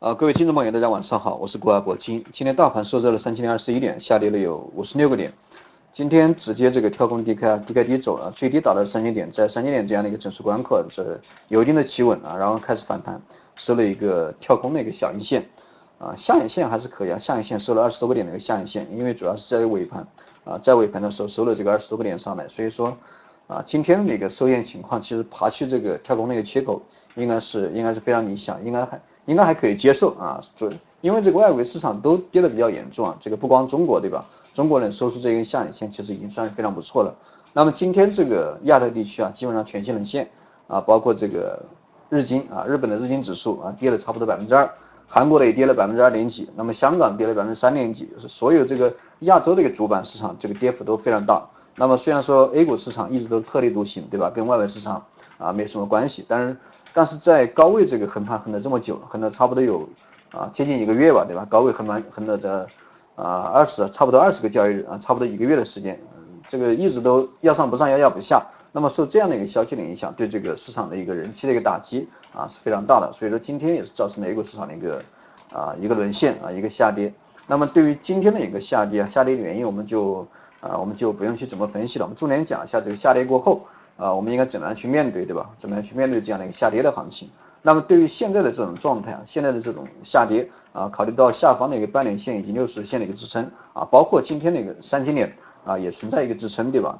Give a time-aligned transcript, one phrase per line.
[0.00, 2.24] 啊，各位听众朋友，大家晚上好，我是郭爱博金。
[2.30, 5.32] 今天大盘收在了三千零二十一点，下跌了有五十六个点。
[5.90, 13.20] 今天直接这个跳空低开，低开低走了，最低达到三千点，在三千点这样的一个整数关口，这有一定的企稳啊，然后开始反弹，
[13.56, 15.44] 收了一个跳空的一个小阴线
[15.98, 20.06] 啊，下影线还是可以啊，下影线收了二十多个点的一个下影线，因为主要是在尾盘
[20.44, 22.96] 啊，在尾盘的时候收了这个二十多个点上来，所以说
[23.48, 26.80] 啊，今天的一个收线情况，其实爬去这个跳空那个缺口，
[27.16, 29.00] 应该是应该是非常理想，应该还。
[29.28, 30.72] 应该还可以接受啊，就
[31.02, 34.24] 因为这个外围市场都跌得比较严重啊，这个不光中国对吧？
[34.54, 37.14] 中国能收出这根下影线，其实已经算是非常不错了。
[37.52, 40.26] 那么今天这个亚太地区啊，基本上全线冷线
[40.66, 41.62] 啊，包括这个
[42.08, 44.68] 日经啊，日本的日经指数啊，跌了差不多百分之二，
[45.06, 51.46] 韩国的也跌了百分之二点几，那么香港跌了百分之三点几，是所有这个亚洲的一个主板市场这个跌幅都非常大。
[51.76, 54.30] 那么虽然说 A 股市场一直都是特立独行对吧？
[54.30, 55.04] 跟外围市场
[55.36, 56.56] 啊没什么关系，但是。
[56.92, 59.88] 但是在高位这个横盘横了这么久，横了差不多有
[60.32, 61.46] 啊接近一个月吧，对吧？
[61.48, 62.66] 高位横盘横了这
[63.14, 66.00] 啊二十差不多二十个交易日啊，差不多一个月的时间，
[66.48, 68.42] 这个一直都要上不上，要要不下。
[68.72, 73.10] 那么受这样的一个消息的影响，对这个市场的一个人气的一个打击啊是非常大的。
[73.12, 75.02] 所以说今天也是造成了 A 股市场的一个
[75.52, 77.12] 啊一个沦陷啊一个下跌。
[77.46, 80.26] 那么对于今天的一个下跌啊下跌的原因，我们就
[80.60, 83.66] 啊我们就不用去怎么分析了，我们重点讲一下这个下跌过后。
[83.98, 85.50] 啊，我们应该怎么样去面对，对吧？
[85.58, 87.28] 怎么样去面对这样的一个下跌的行情？
[87.60, 96.96] 那么对于现在的这种状态啊，现在的这种下跌啊，考虑到下方的一个半年线以及六十线的一个支撑啊，包括今天的一个三千点啊，也存在一个支撑，对吧？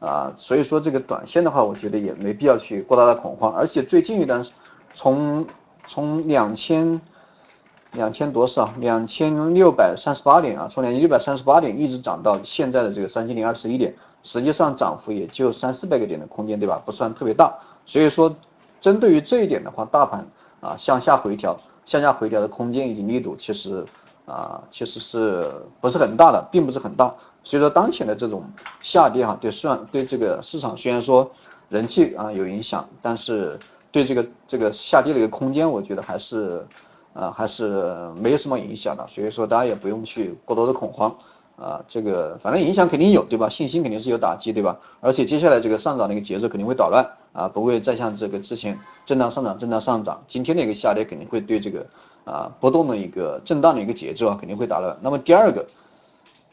[0.00, 4.42] 啊，所以说这个短线的话，我觉得也没必要去过大的恐慌，而且最近一段
[4.94, 5.44] 从
[5.86, 6.98] 从两千
[7.92, 13.94] 两千多少，两千六百三十八点啊，从两千六百三十八点一直涨到现在的这个三千零二十一点。
[14.22, 16.82] 实际上涨幅也就三四百个点的空间，对吧？
[16.84, 17.54] 不算特别大。
[17.86, 18.34] 所以说，
[18.80, 20.26] 针对于这一点的话，大盘
[20.60, 23.84] 啊向下回调，向下回调的空间以及力度，其实
[24.26, 27.14] 啊其实是不是很大的，并不是很大。
[27.42, 28.44] 所以说，当前的这种
[28.82, 31.30] 下跌哈，对市场对这个市场虽然说
[31.70, 33.58] 人气啊有影响，但是
[33.90, 36.66] 对这个这个下跌的一个空间，我觉得还是
[37.14, 39.06] 啊还是没有什么影响的。
[39.06, 41.16] 所以说，大家也不用去过多的恐慌。
[41.60, 43.48] 啊，这个反正影响肯定有，对吧？
[43.48, 44.78] 信心肯定是有打击，对吧？
[45.00, 51.84] 而且接下来这个上涨的一个节奏肯定会捣乱啊，不会再像这个之前震荡上涨、震荡上涨，今天的一个下跌肯定会对这个
[52.24, 54.96] 啊波动的一个震荡的一个节奏啊肯定会打乱。
[55.00, 55.66] 那么第二个。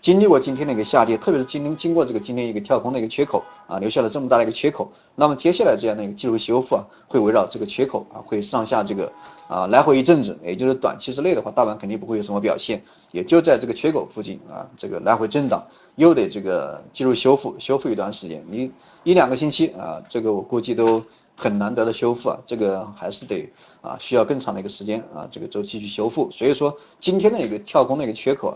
[0.05, 4.88] 经历过今天的一个下跌，特别是经经过这个今天一个跳空的一个缺口啊，留下了这么大的一个缺口。
[5.16, 9.11] 那么接下来这样的一个技术修复啊，会围绕这个缺口啊，会上下这个
[9.47, 18.72] 啊来回一阵子，也就是短期之内的话，大盘肯定不会有什么表现，也就在这个缺口附近啊，这个来回震荡，又得这个技术修复修复一段时间，你
[19.03, 21.03] 一两个星期啊，这个我估计都
[21.35, 23.51] 很难得的修复啊，这个还是得
[23.81, 26.29] 啊需要更长的一个时间啊，这个周期去修复。
[26.29, 28.55] 所以说今天的一个跳空的一个缺口。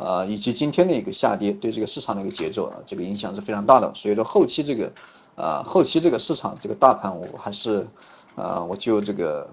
[0.00, 3.92] 啊以及今天的一个下跌对这个市场的一个节奏啊，这个影响是非常大的。
[3.94, 4.90] 所以说后期这个
[5.36, 7.86] 啊，后期这个市场这个大盘，我还是
[8.34, 9.46] 啊，我就这个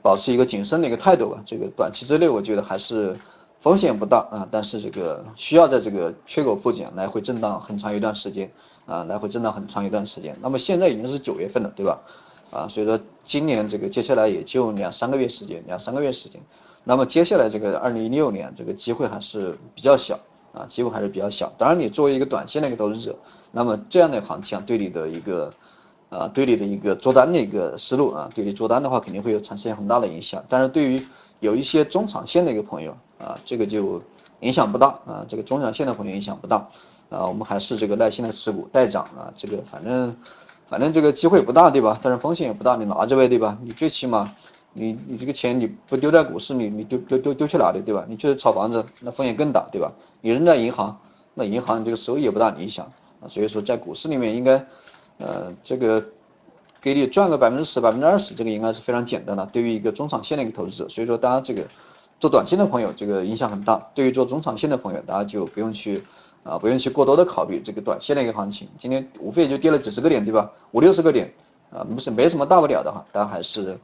[0.00, 1.42] 保持一个谨慎的一个态度吧。
[1.44, 3.18] 这个短期之内，我觉得还是
[3.60, 8.50] 风险不大啊，但是这个需要在这个缺口附近来回震荡很长一段时间
[8.86, 10.36] 啊，来回震荡很长一段时间。
[10.40, 11.98] 那么现在已经是九月份了，对吧？
[12.52, 16.40] 啊，所以说今年这个接下来也就两三个月时间，两三个月时间。
[16.82, 20.18] 那么接下来这个二零一六年这个机会还是比较小
[20.52, 21.52] 啊，机会还是比较小。
[21.58, 23.14] 当然你作为一个短线的一个投资者，
[23.52, 25.52] 那么这样的行情对你的一个
[26.08, 30.42] 啊，对你的一个做单的一个思路啊，对你做单的话肯定会有产生很大的影响。
[30.48, 31.06] 但是对于
[31.38, 34.02] 有一些中长线的一个朋友啊，这个就
[34.40, 36.56] 影响不大啊，这个中长线的朋友影响不大
[37.10, 40.16] 啊，我们还是这个耐心的持股待涨啊，这个反正
[40.68, 42.00] 反正这个机会不大对吧？
[42.02, 43.58] 但是风险也不大，你拿着呗对吧？
[43.62, 44.32] 你最起码。
[44.72, 48.04] 你你这个钱你不丢在股市里，你丢丢丢丢去哪里，对吧？
[48.08, 49.90] 你去炒房子，那风险更大，对吧？
[50.20, 50.96] 你扔在银行，
[51.34, 52.86] 那银行这个收益也不大理想
[53.20, 53.26] 啊。
[53.28, 54.64] 所以说在股市里面应该，
[55.18, 56.04] 呃，这个
[56.80, 59.44] 给你赚个百分之十、百分之二十，这个应该是非常简单的。
[59.46, 61.66] 对于一个中长线的一个投资者，所以说大家这个
[62.20, 63.90] 做短线的朋友，这个影响很大。
[63.92, 66.02] 对于做中长线的朋友，大家就不用去
[66.44, 68.68] 啊，不用去过多的考虑这个短线的一个行情。
[68.78, 70.48] 今天无非也就跌了几十个点，对吧？
[70.70, 71.32] 五六十个点
[71.72, 73.76] 啊，不是没什么大不了的哈，但还是。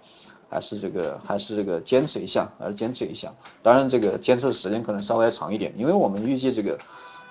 [0.49, 3.33] 还是这个，还是这个坚持一下，还是坚持一下。
[3.63, 6.79] 当然，这个坚持的时间可能稍微长一点，因为我们预计这个，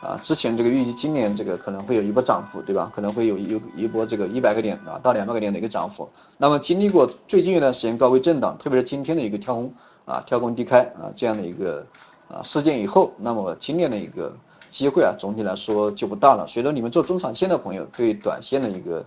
[0.02, 2.92] 啊，之前这个预计今年这个可能会有一波涨幅，对吧？
[2.94, 6.10] 可能会有一一波这个一百个点啊到两百个点的一个涨幅。
[6.38, 9.74] 那么经历过最近一段时间高位震荡，特别是今天的一个跳空
[10.04, 11.86] 啊跳空低开啊这样的一个
[12.28, 14.36] 啊事件以后，那么今年的一个
[14.70, 16.46] 机会啊总体来说就不大了。
[16.48, 19.06] 所以说，你们做中长线的朋友对短线的一个。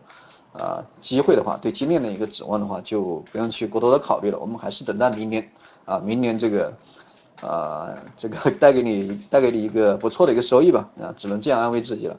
[0.59, 4.39] 啊，机会的话，对今年的一个指望的话，就不用去过多的考虑了。
[4.39, 5.49] 我们还是等待明年
[5.85, 6.73] 啊，明年这个
[7.41, 12.17] 啊这个带给你带给你一个不错的一个收益吧啊，只能这样安慰自己了。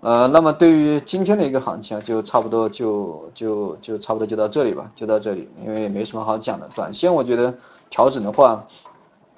[0.00, 6.68] 呃，那么对于今天的一个行情啊，就差不多就就就差不多就到这里吧，就到这里，因为没什么好讲的。
[6.74, 7.54] 短线我觉得
[7.88, 8.66] 调整的话，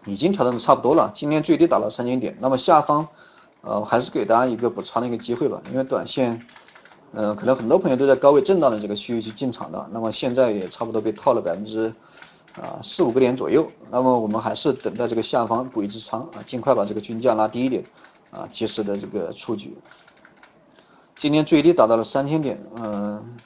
[0.06, 3.06] 已经调整的差不多了，今天最低打了三千点，那么下方
[3.60, 6.40] 呃还是给大家一个补仓的一个机会吧，因为短线，
[7.16, 11.94] 嗯，可能很多朋友都在高位震荡的这个区域去进场的，那么现在也差不多被套了百分之
[12.60, 17.84] 啊四五个点左右，那么我们还是等待这个下方补一支仓啊，尽快把这个均价拉低一点
[18.32, 19.76] 啊，及时的这个出局。
[21.16, 23.36] 今天最低达到了三千点，嗯，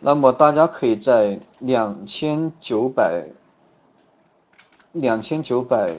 [0.00, 3.26] 那么大家可以在两千九百
[4.92, 5.94] 两千九百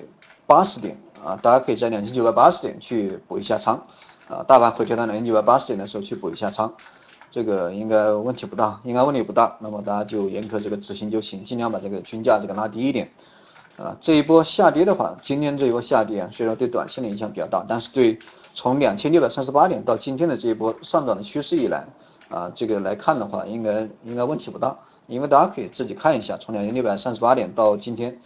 [0.48, 3.86] 八十点啊，大家可以在两千九百八十点去补一下仓
[4.28, 6.74] 啊，大盘回调到两千九百八十点的时候去补一下仓，
[7.30, 13.10] 这个应该问题不大，应该问题不大，那么大家就严格这个执行就行，尽量把这个均价这个拉低一点。
[13.78, 13.96] 啊。
[14.02, 18.18] 这一波下跌的话，今天这一波下跌啊，虽然对短线的影响比较大，但是对
[18.56, 21.86] 从两千六百三十八点到今天的这一波上涨的趋势以来，
[22.30, 24.76] 啊，这个来看的话，应该应该问题不大，
[25.06, 28.18] 因为大家可以自己看一下，从两千六百三十八点到今天，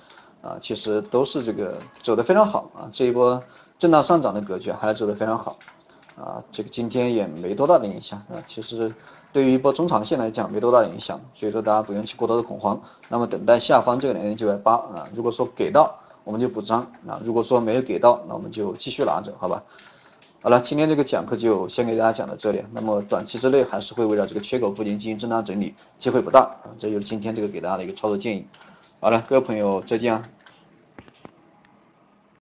[0.41, 3.43] 啊，其实都是这个走的非常好啊，这一波
[3.79, 5.57] 震荡上涨的格局还是走的非常好，
[6.19, 8.93] 啊，这个今天也没多大的影响啊，其实
[9.31, 15.95] 对于一波中长线来讲没多大的影响，所以说大家不用去过多的恐慌，那么等待下方这个两千九百八啊，如果说给到
[16.25, 19.63] 我们就补仓，啊，如果说没有给到，那我们就继续拿着，好吧？
[20.41, 22.63] 好了，今天这个讲课就先给大家讲到这里。
[22.71, 26.71] 那么短期之内还是会围绕这个缺口附近进行震荡整理，机会不大啊。
[26.79, 28.45] 这就是今天这个给大家的一个操作建议。
[29.01, 30.38] 好了，各位朋友再见啊。